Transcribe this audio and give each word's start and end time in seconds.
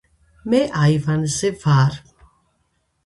მე 0.53 0.61
აივანზე 0.83 1.53
ვარ. 1.67 2.01